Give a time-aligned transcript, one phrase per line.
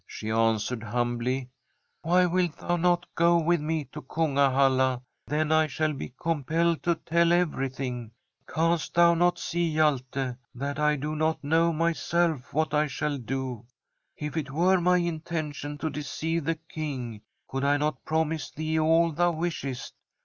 [0.07, 5.03] She answered humbly:* Why wilt thou not go with me to Kunga halla?
[5.27, 8.09] Then I shall be compelled to tell everything.
[8.51, 13.67] Canst thou not see, Hjalte, that I do not know myself what I shall do?
[14.17, 19.11] If it were my intention to deceive the King, could I not promise thee all
[19.11, 19.93] thou wishest